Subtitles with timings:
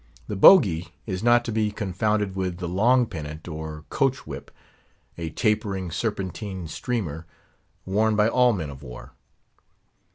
[0.25, 4.49] The bougee is not to be confounded with the long pennant or coach whip,
[5.15, 7.27] a tapering serpentine streamer
[7.85, 9.11] worn by all men of war.